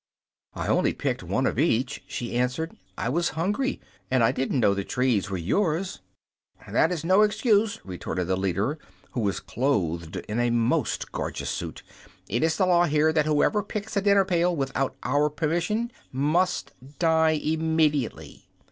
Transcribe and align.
"I 0.55 0.65
only 0.67 0.93
picked 0.95 1.21
one 1.21 1.45
of 1.45 1.59
each," 1.59 2.01
she 2.07 2.35
answered. 2.35 2.75
"I 2.97 3.07
was 3.07 3.29
hungry, 3.37 3.79
and 4.09 4.23
I 4.23 4.31
didn't 4.31 4.59
know 4.59 4.73
the 4.73 4.83
trees 4.83 5.29
were 5.29 5.37
yours." 5.37 5.99
"That 6.71 6.91
is 6.91 7.03
no 7.03 7.21
excuse," 7.21 7.79
retorted 7.85 8.25
the 8.25 8.35
leader, 8.35 8.79
who 9.11 9.19
was 9.21 9.39
clothed 9.39 10.15
in 10.27 10.39
a 10.39 10.49
most 10.49 11.11
gorgeous 11.11 11.51
suit. 11.51 11.83
"It 12.27 12.41
is 12.41 12.57
the 12.57 12.65
law 12.65 12.85
here 12.85 13.13
that 13.13 13.27
whoever 13.27 13.61
picks 13.61 13.95
a 13.95 14.01
dinner 14.01 14.25
pail 14.25 14.55
without 14.55 14.95
our 15.03 15.29
permission 15.29 15.91
must 16.11 16.71
die 16.97 17.39
immediately." 17.43 18.49